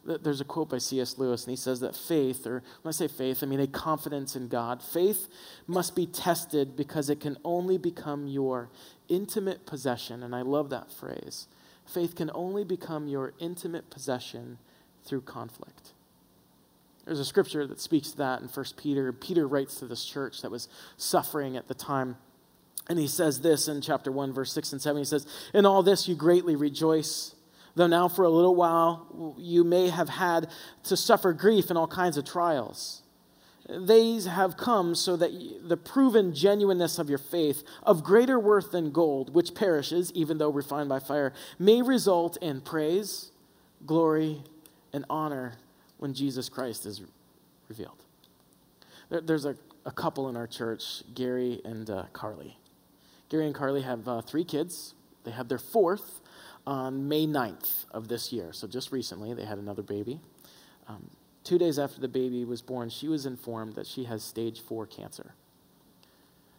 [0.05, 1.17] There's a quote by C.S.
[1.17, 4.35] Lewis, and he says that faith, or when I say faith, I mean a confidence
[4.35, 5.29] in God, faith
[5.69, 8.69] must be tested because it can only become your
[9.09, 10.25] intimate possession.
[10.25, 11.47] And I love that phrase.
[11.87, 14.59] Faith can only become your intimate possession
[15.05, 15.93] through conflict.
[17.05, 19.13] There's a scripture that speaks to that in 1 Peter.
[19.13, 22.17] Peter writes to this church that was suffering at the time.
[22.89, 24.99] And he says this in chapter 1, verse 6 and 7.
[24.99, 27.35] He says, In all this you greatly rejoice
[27.75, 30.49] though now for a little while you may have had
[30.85, 33.03] to suffer grief and all kinds of trials.
[33.69, 35.31] These have come so that
[35.69, 40.51] the proven genuineness of your faith, of greater worth than gold, which perishes, even though
[40.51, 43.31] refined by fire, may result in praise,
[43.87, 44.43] glory,
[44.93, 45.55] and honor
[45.99, 47.03] when Jesus Christ is
[47.69, 48.05] revealed.
[49.09, 49.57] There, there's a,
[49.87, 52.59] a, couple in our church, Gary and uh, Carly.
[53.29, 54.95] Gary and Carly have uh, three kids.
[55.25, 56.22] They have their fourth
[56.67, 58.53] on May 9th of this year.
[58.53, 60.21] So just recently, they had another baby.
[60.89, 61.11] Um,
[61.45, 64.87] two days after the baby was born, she was informed that she has stage four
[64.87, 65.35] cancer.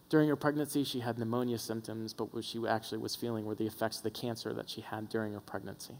[0.09, 3.65] During her pregnancy, she had pneumonia symptoms, but what she actually was feeling were the
[3.65, 5.95] effects of the cancer that she had during her pregnancy.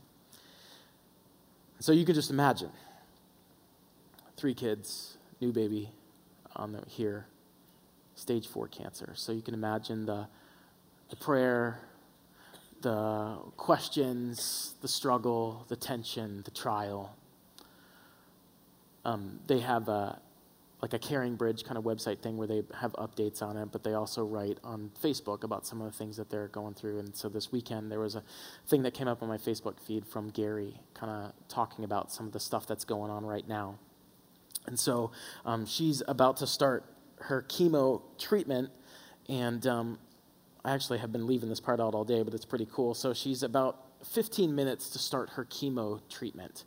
[1.79, 2.69] So you can just imagine
[4.37, 5.89] three kids, new baby
[6.55, 7.25] on the, here,
[8.15, 9.13] stage four cancer.
[9.15, 10.27] So you can imagine the,
[11.09, 11.79] the prayer,
[12.84, 17.15] the questions, the struggle, the tension, the trial.
[19.06, 20.19] um, they have a,
[20.82, 23.93] like a CaringBridge kind of website thing where they have updates on it, but they
[23.93, 27.00] also write on Facebook about some of the things that they're going through.
[27.00, 28.24] And so this weekend there was a
[28.67, 32.26] thing that came up on my Facebook feed from Gary, kind of talking about some
[32.26, 33.80] of the stuff that's going on right now.
[34.65, 35.12] And so
[35.46, 36.86] um, she's about to start
[37.19, 38.69] her chemo treatment,
[39.30, 40.00] and um,
[40.65, 42.93] I actually have been leaving this part out all day, but it's pretty cool.
[42.93, 46.63] So she's about 15 minutes to start her chemo treatment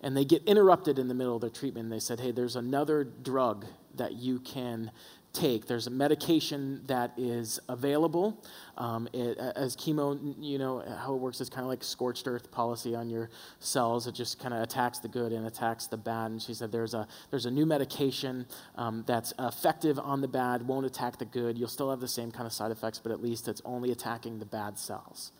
[0.00, 1.90] and they get interrupted in the middle of their treatment.
[1.90, 4.90] They said, hey, there's another drug that you can
[5.36, 5.66] take.
[5.66, 8.42] There's a medication that is available.
[8.78, 12.50] Um, it, as chemo, you know, how it works is kind of like scorched earth
[12.50, 14.06] policy on your cells.
[14.06, 16.30] It just kind of attacks the good and attacks the bad.
[16.30, 18.46] And she said, there's a, there's a new medication
[18.76, 21.58] um, that's effective on the bad, won't attack the good.
[21.58, 24.38] You'll still have the same kind of side effects, but at least it's only attacking
[24.38, 25.32] the bad cells.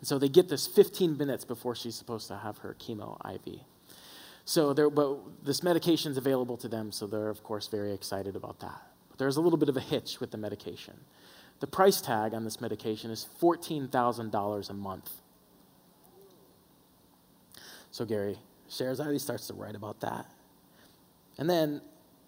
[0.00, 3.60] And so they get this 15 minutes before she's supposed to have her chemo IV.
[4.44, 8.60] So but this medication is available to them, so they're of course very excited about
[8.60, 8.93] that.
[9.18, 10.94] There's a little bit of a hitch with the medication.
[11.60, 15.10] The price tag on this medication is $14,000 a month.
[17.90, 20.26] So Gary shares he starts to write about that.
[21.38, 21.80] And then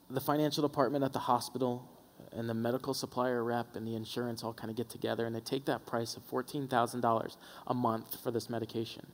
[0.08, 1.88] the financial department at the hospital
[2.32, 5.40] and the medical supplier rep and the insurance all kind of get together and they
[5.40, 9.06] take that price of $14,000 a month for this medication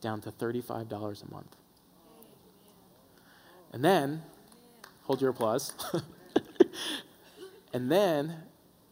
[0.00, 1.56] down to $35 a month.
[3.72, 4.22] And then,
[5.02, 5.72] hold your applause.
[7.72, 8.42] and then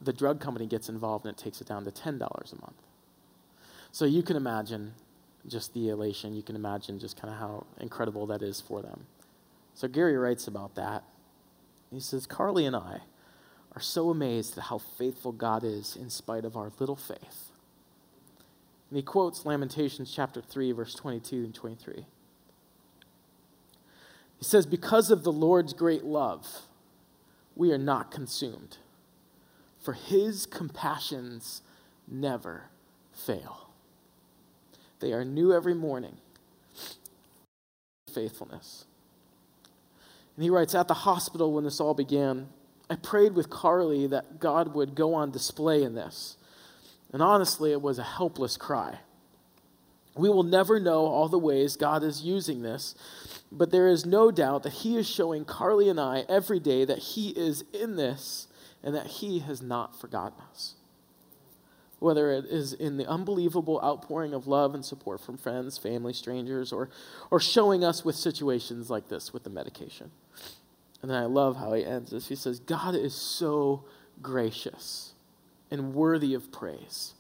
[0.01, 2.83] the drug company gets involved and it takes it down to $10 a month.
[3.93, 4.95] So you can imagine
[5.47, 6.35] just the elation.
[6.35, 9.07] You can imagine just kind of how incredible that is for them.
[9.75, 11.05] So Gary writes about that.
[11.91, 13.01] He says, Carly and I
[13.75, 17.51] are so amazed at how faithful God is in spite of our little faith.
[18.91, 22.07] And he quotes Lamentations chapter 3, verse 22 and 23.
[24.39, 26.63] He says, Because of the Lord's great love,
[27.57, 28.79] we are not consumed,
[29.81, 31.63] for his compassions
[32.09, 32.65] never
[33.13, 33.69] fail.
[35.01, 36.17] They are new every morning.
[38.13, 38.85] Faithfulness.
[40.37, 42.49] And he writes, At the hospital when this all began,
[42.89, 46.37] I prayed with Carly that God would go on display in this.
[47.13, 48.99] And honestly, it was a helpless cry.
[50.17, 52.95] We will never know all the ways God is using this,
[53.57, 56.99] but there is no doubt that He is showing Carly and I every day that
[56.99, 58.49] He is in this
[58.83, 60.75] and that He has not forgotten us.
[62.01, 66.73] Whether it is in the unbelievable outpouring of love and support from friends, family, strangers,
[66.73, 66.91] or,
[67.31, 70.11] or showing us with situations like this with the medication.
[71.01, 72.29] And then I love how he ends this.
[72.29, 73.85] He says, God is so
[74.21, 75.13] gracious
[75.71, 77.15] and worthy of praise,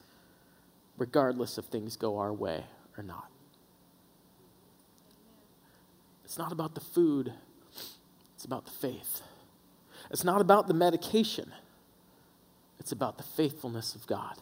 [0.99, 2.64] regardless if things go our way
[2.97, 3.29] or not.
[6.24, 7.32] It's not about the food,
[8.34, 9.20] it's about the faith.
[10.10, 11.52] It's not about the medication,
[12.78, 14.37] it's about the faithfulness of God.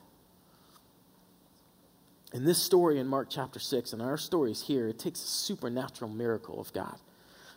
[2.32, 5.26] In this story in Mark chapter 6, and our story is here, it takes a
[5.26, 6.96] supernatural miracle of God.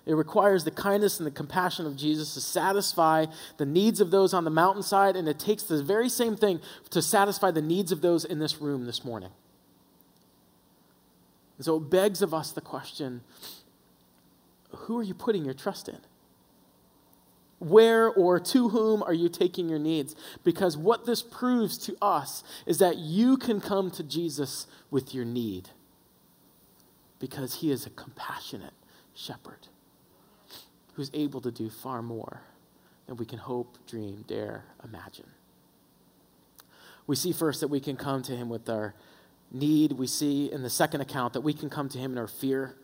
[0.05, 3.25] It requires the kindness and the compassion of Jesus to satisfy
[3.57, 6.59] the needs of those on the mountainside, and it takes the very same thing
[6.91, 9.31] to satisfy the needs of those in this room this morning.
[11.57, 13.21] And so it begs of us the question
[14.75, 15.99] who are you putting your trust in?
[17.59, 20.15] Where or to whom are you taking your needs?
[20.43, 25.25] Because what this proves to us is that you can come to Jesus with your
[25.25, 25.69] need
[27.19, 28.73] because he is a compassionate
[29.13, 29.67] shepherd
[30.93, 32.41] who's able to do far more
[33.07, 35.27] than we can hope, dream, dare, imagine.
[37.07, 38.95] We see first that we can come to him with our
[39.51, 42.27] need, we see in the second account that we can come to him in our
[42.27, 42.75] fear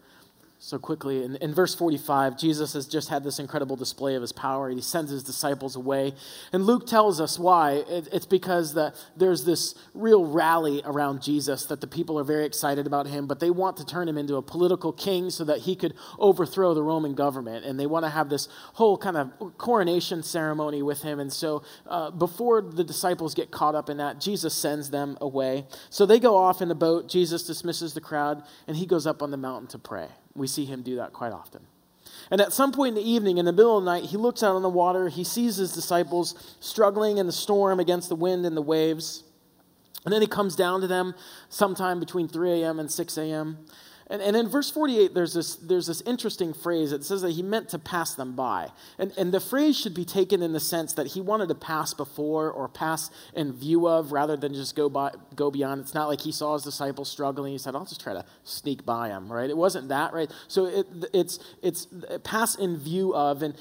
[0.64, 1.24] so quickly.
[1.24, 4.70] In, in verse 45, Jesus has just had this incredible display of his power.
[4.70, 6.14] He sends his disciples away.
[6.54, 7.84] And Luke tells us why.
[7.90, 12.46] It, it's because the, there's this real rally around Jesus that the people are very
[12.46, 15.62] excited about him, but they want to turn him into a political king so that
[15.62, 17.66] he could overthrow the Roman government.
[17.66, 21.20] And they want to have this whole kind of coronation ceremony with him.
[21.20, 25.66] And so uh, before the disciples get caught up in that, Jesus sends them away.
[25.90, 27.10] So they go off in the boat.
[27.10, 30.10] Jesus dismisses the crowd, and he goes up on the mountain to pray.
[30.36, 31.62] We see him do that quite often.
[32.30, 34.44] And at some point in the evening, in the middle of the night, he looks
[34.44, 35.10] out on the water.
[35.10, 39.24] He sees his disciples struggling in the storm against the wind and the waves.
[40.04, 41.14] And then he comes down to them
[41.50, 42.80] sometime between 3 a.m.
[42.80, 43.66] and 6 a.m.
[44.12, 46.92] And, and in verse 48, there's this, there's this interesting phrase.
[46.92, 48.68] It says that he meant to pass them by.
[49.00, 51.94] And, and the phrase should be taken in the sense that he wanted to pass
[51.94, 55.80] before or pass in view of rather than just go, by, go beyond.
[55.80, 57.54] It's not like he saw his disciples struggling.
[57.54, 59.50] He said, I'll just try to sneak by them, right?
[59.50, 60.30] It wasn't that, right?
[60.50, 61.88] So it, it's, it's
[62.26, 63.42] pass in view of.
[63.42, 63.56] And,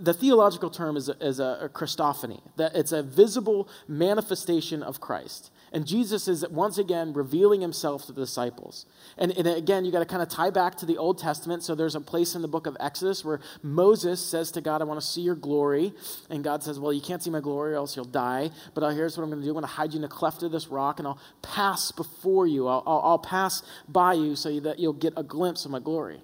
[0.00, 5.00] the theological term is a, is a, a Christophany, that it's a visible manifestation of
[5.00, 5.51] Christ.
[5.72, 8.84] And Jesus is once again revealing himself to the disciples.
[9.16, 11.62] And, and again, you got to kind of tie back to the Old Testament.
[11.62, 14.84] So there's a place in the book of Exodus where Moses says to God, I
[14.84, 15.94] want to see your glory.
[16.28, 18.50] And God says, Well, you can't see my glory or else you'll die.
[18.74, 20.08] But uh, here's what I'm going to do I'm going to hide you in the
[20.08, 22.68] cleft of this rock and I'll pass before you.
[22.68, 26.20] I'll, I'll, I'll pass by you so that you'll get a glimpse of my glory.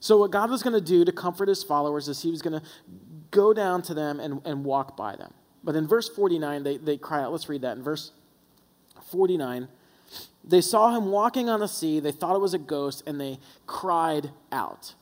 [0.00, 2.60] So, what God was going to do to comfort his followers is he was going
[2.60, 2.66] to
[3.30, 5.32] go down to them and, and walk by them.
[5.62, 7.32] But in verse 49, they, they cry out.
[7.32, 8.12] Let's read that in verse
[9.14, 9.68] 49.
[10.42, 12.00] They saw him walking on the sea.
[12.00, 14.94] They thought it was a ghost, and they cried out.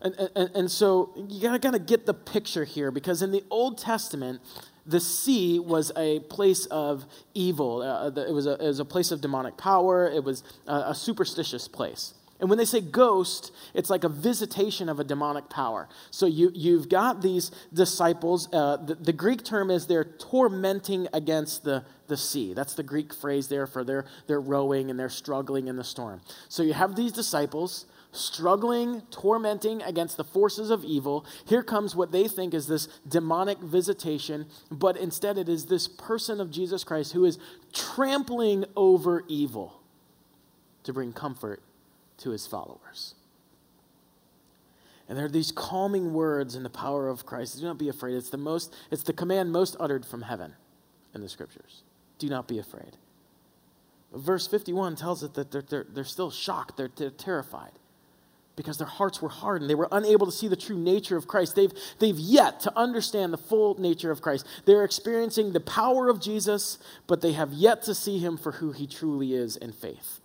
[0.00, 3.78] And, and, and so you gotta, gotta get the picture here because in the Old
[3.78, 4.40] Testament,
[4.86, 7.82] the sea was a place of evil.
[7.82, 10.08] Uh, it, was a, it was a place of demonic power.
[10.08, 12.14] It was a, a superstitious place.
[12.38, 15.88] And when they say ghost, it's like a visitation of a demonic power.
[16.10, 18.52] So you, you've got these disciples.
[18.52, 22.52] Uh, the, the, Greek term is they're tormenting against the, the sea.
[22.52, 26.20] That's the Greek phrase there for they're, they're rowing and they're struggling in the storm.
[26.48, 31.24] So you have these disciples struggling, tormenting against the forces of evil.
[31.46, 36.40] Here comes what they think is this demonic visitation, but instead it is this person
[36.40, 37.38] of Jesus Christ who is
[37.72, 39.80] trampling over evil
[40.84, 41.62] to bring comfort
[42.18, 43.14] to his followers.
[45.08, 47.58] And there are these calming words in the power of Christ.
[47.58, 48.16] Do not be afraid.
[48.16, 50.54] It's the most, it's the command most uttered from heaven
[51.14, 51.82] in the scriptures.
[52.18, 52.96] Do not be afraid.
[54.12, 57.72] Verse 51 tells us that they're, they're, they're still shocked, they're, they're terrified
[58.56, 59.68] because their hearts were hardened.
[59.68, 61.54] They were unable to see the true nature of Christ.
[61.54, 64.46] They've, they've yet to understand the full nature of Christ.
[64.64, 68.72] They're experiencing the power of Jesus, but they have yet to see him for who
[68.72, 70.20] he truly is in faith.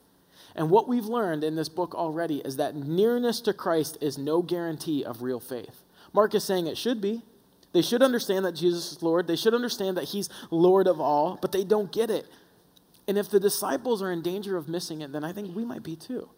[0.56, 4.41] And what we've learned in this book already is that nearness to Christ is no
[4.41, 5.84] guarantee of real faith.
[6.14, 7.22] Mark is saying it should be.
[7.74, 9.28] They should understand that Jesus is Lord.
[9.28, 12.26] They should understand that He's Lord of all, but they don't get it.
[13.08, 15.84] And if the disciples are in danger of missing it, then I think we might
[15.84, 16.30] be too.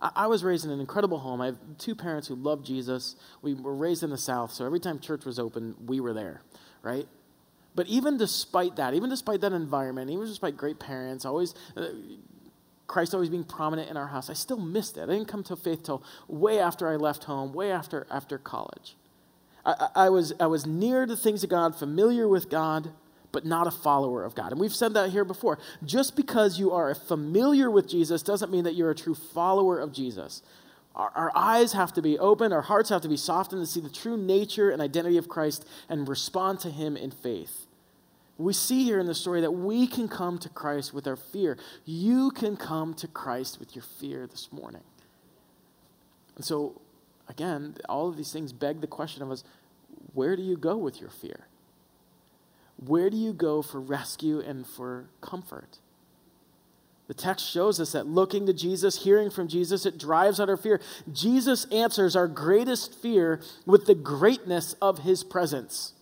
[0.00, 1.40] I, was raised in an incredible home.
[1.40, 3.16] I have two parents who love Jesus.
[3.42, 6.40] We were raised in the South, so every time church was open, we were there,
[6.82, 7.08] right?
[7.74, 11.88] But even despite that, even despite that environment, even despite great parents, always uh,
[12.88, 15.02] Christ always being prominent in our house, I still missed it.
[15.02, 18.96] I didn't come to faith till way after I left home, way after after college.
[19.64, 22.90] I, I, was, I was near the things of God, familiar with God,
[23.30, 24.52] but not a follower of God.
[24.52, 25.58] And we've said that here before.
[25.84, 29.92] Just because you are familiar with Jesus doesn't mean that you're a true follower of
[29.92, 30.42] Jesus.
[30.96, 33.80] Our, our eyes have to be open, our hearts have to be softened to see
[33.80, 37.67] the true nature and identity of Christ and respond to Him in faith.
[38.38, 41.58] We see here in the story that we can come to Christ with our fear.
[41.84, 44.84] You can come to Christ with your fear this morning.
[46.36, 46.80] And so,
[47.28, 49.42] again, all of these things beg the question of us
[50.14, 51.46] where do you go with your fear?
[52.76, 55.80] Where do you go for rescue and for comfort?
[57.08, 60.56] The text shows us that looking to Jesus, hearing from Jesus, it drives out our
[60.56, 60.80] fear.
[61.12, 65.94] Jesus answers our greatest fear with the greatness of his presence.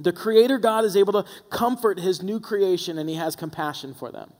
[0.00, 4.10] The Creator God is able to comfort His new creation and He has compassion for
[4.10, 4.32] them.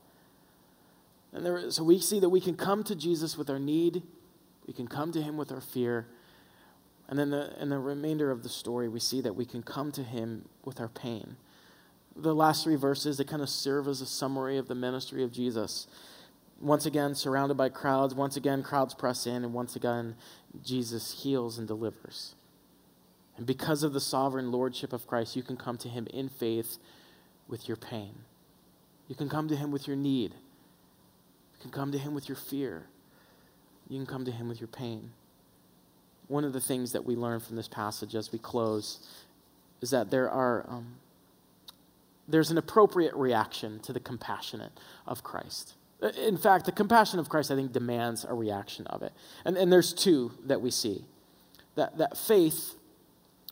[1.31, 4.01] And there, so we see that we can come to Jesus with our need,
[4.65, 6.07] we can come to Him with our fear.
[7.07, 9.91] And then the, in the remainder of the story, we see that we can come
[9.93, 11.35] to Him with our pain.
[12.15, 15.31] The last three verses, they kind of serve as a summary of the ministry of
[15.31, 15.87] Jesus.
[16.59, 20.15] Once again, surrounded by crowds, once again, crowds press in, and once again,
[20.63, 22.35] Jesus heals and delivers.
[23.41, 26.77] And because of the sovereign lordship of Christ, you can come to him in faith
[27.47, 28.13] with your pain.
[29.07, 30.33] You can come to him with your need.
[30.33, 32.83] You can come to him with your fear.
[33.89, 35.09] You can come to him with your pain.
[36.27, 39.09] One of the things that we learn from this passage as we close
[39.81, 40.97] is that there are um,
[42.27, 45.73] there's an appropriate reaction to the compassionate of Christ.
[46.15, 49.13] In fact, the compassion of Christ, I think, demands a reaction of it.
[49.45, 51.05] And, and there's two that we see.
[51.73, 52.75] That, that faith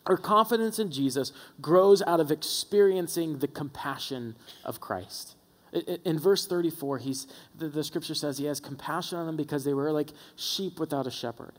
[0.06, 5.36] our confidence in Jesus grows out of experiencing the compassion of Christ.
[6.04, 7.26] In verse 34, he's,
[7.56, 11.06] the, the scripture says he has compassion on them because they were like sheep without
[11.06, 11.52] a shepherd.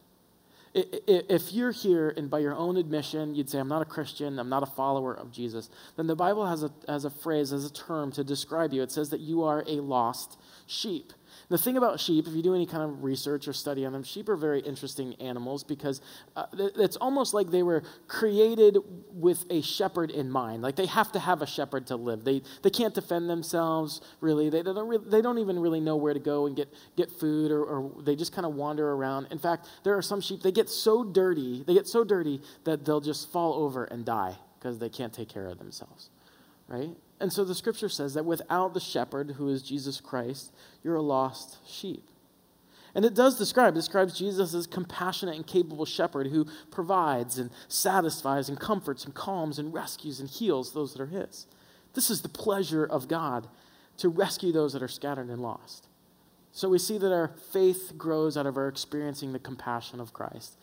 [0.73, 4.47] If you're here and by your own admission you'd say, I'm not a Christian, I'm
[4.47, 7.73] not a follower of Jesus, then the Bible has a, has a phrase, has a
[7.73, 8.81] term to describe you.
[8.81, 10.37] It says that you are a lost
[10.67, 11.11] sheep.
[11.51, 14.03] The thing about sheep, if you do any kind of research or study on them,
[14.03, 15.99] sheep are very interesting animals because
[16.37, 18.77] uh, it's almost like they were created
[19.11, 20.61] with a shepherd in mind.
[20.61, 22.23] Like they have to have a shepherd to live.
[22.23, 24.49] They, they can't defend themselves, really.
[24.49, 27.51] They, don't, really, they don't even really know where to go and get, get food,
[27.51, 29.27] or, or they just kind of wander around.
[29.29, 32.85] In fact, there are some sheep, they get so dirty, they get so dirty that
[32.85, 36.11] they'll just fall over and die because they can't take care of themselves,
[36.69, 36.91] right?
[37.21, 40.51] And so the scripture says that without the shepherd, who is Jesus Christ,
[40.83, 42.09] you're a lost sheep.
[42.95, 48.49] And it does describe, describes Jesus as compassionate and capable shepherd who provides and satisfies
[48.49, 51.45] and comforts and calms and rescues and heals those that are his.
[51.93, 53.47] This is the pleasure of God
[53.97, 55.87] to rescue those that are scattered and lost.
[56.51, 60.57] So we see that our faith grows out of our experiencing the compassion of Christ.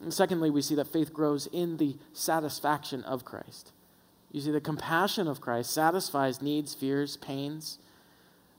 [0.00, 3.72] And secondly, we see that faith grows in the satisfaction of Christ.
[4.32, 7.78] You see, the compassion of Christ satisfies needs, fears, pains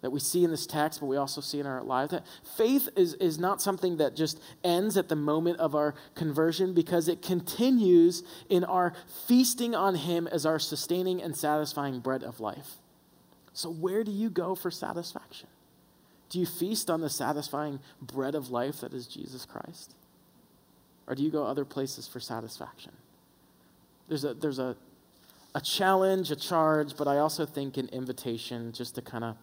[0.03, 2.11] that we see in this text, but we also see in our lives.
[2.11, 2.25] That
[2.57, 7.07] faith is, is not something that just ends at the moment of our conversion because
[7.07, 8.93] it continues in our
[9.27, 12.75] feasting on Him as our sustaining and satisfying bread of life.
[13.53, 15.47] So, where do you go for satisfaction?
[16.29, 19.95] Do you feast on the satisfying bread of life that is Jesus Christ?
[21.07, 22.91] Or do you go other places for satisfaction?
[24.09, 24.75] There's a, there's a
[25.55, 29.37] a challenge, a charge, but I also think an invitation just to kind of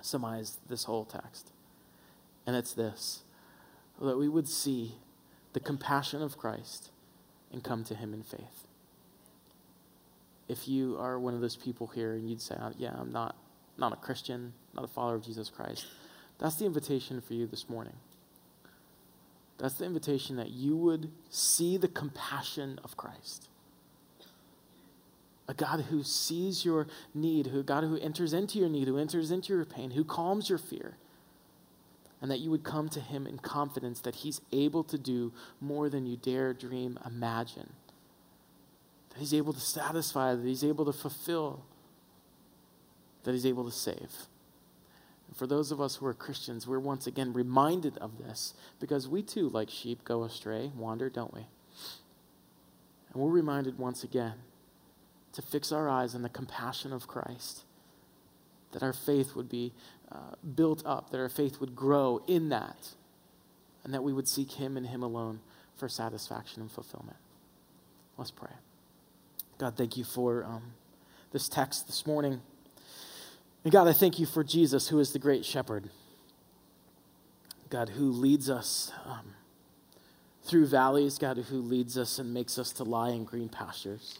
[0.00, 1.52] surmise this whole text.
[2.46, 3.22] And it's this
[4.00, 4.96] that we would see
[5.52, 6.90] the compassion of Christ
[7.52, 8.66] and come to him in faith.
[10.48, 13.36] If you are one of those people here and you'd say, Yeah, I'm not,
[13.78, 15.86] not a Christian, not a follower of Jesus Christ,
[16.38, 17.94] that's the invitation for you this morning.
[19.58, 23.48] That's the invitation that you would see the compassion of Christ
[25.46, 28.98] a God who sees your need, who, a God who enters into your need, who
[28.98, 30.96] enters into your pain, who calms your fear,
[32.20, 35.90] and that you would come to him in confidence that he's able to do more
[35.90, 37.74] than you dare dream, imagine.
[39.10, 41.64] That he's able to satisfy, that he's able to fulfill,
[43.24, 44.28] that he's able to save.
[45.28, 49.06] And for those of us who are Christians, we're once again reminded of this because
[49.06, 51.46] we too, like sheep, go astray, wander, don't we?
[53.12, 54.34] And we're reminded once again
[55.34, 57.64] to fix our eyes on the compassion of Christ,
[58.72, 59.72] that our faith would be
[60.10, 62.88] uh, built up, that our faith would grow in that,
[63.82, 65.40] and that we would seek Him and Him alone
[65.76, 67.16] for satisfaction and fulfillment.
[68.16, 68.52] Let's pray.
[69.58, 70.72] God, thank you for um,
[71.32, 72.40] this text this morning.
[73.64, 75.90] And God, I thank you for Jesus, who is the great shepherd.
[77.70, 79.34] God, who leads us um,
[80.44, 84.18] through valleys, God, who leads us and makes us to lie in green pastures.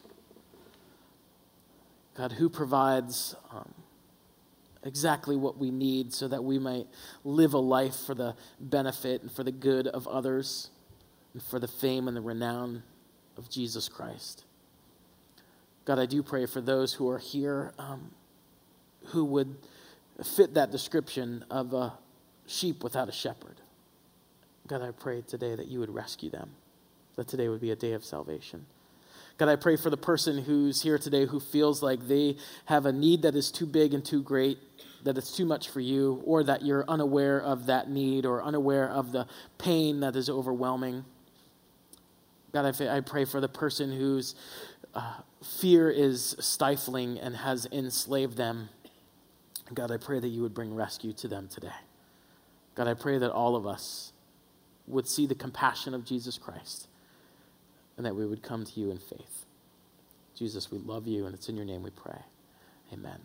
[2.16, 3.74] God, who provides um,
[4.84, 6.86] exactly what we need so that we might
[7.24, 10.70] live a life for the benefit and for the good of others
[11.32, 12.82] and for the fame and the renown
[13.36, 14.44] of Jesus Christ.
[15.84, 18.12] God, I do pray for those who are here um,
[19.06, 19.56] who would
[20.22, 21.94] fit that description of a
[22.46, 23.60] sheep without a shepherd.
[24.66, 26.50] God, I pray today that you would rescue them,
[27.16, 28.64] that today would be a day of salvation.
[29.36, 32.92] God, I pray for the person who's here today who feels like they have a
[32.92, 34.58] need that is too big and too great,
[35.02, 38.88] that it's too much for you, or that you're unaware of that need or unaware
[38.88, 39.26] of the
[39.58, 41.04] pain that is overwhelming.
[42.52, 44.36] God, I, pray for the person whose
[44.94, 48.68] uh, fear is stifling and has enslaved them.
[49.72, 51.74] God, I pray that you would bring rescue to them today.
[52.76, 54.12] God, I pray that all of us
[54.86, 56.86] would see the compassion of Jesus Christ
[57.96, 59.44] and that we would come to you in faith.
[60.34, 62.20] Jesus, we love you, and it's in your name we pray.
[62.92, 63.20] Amen.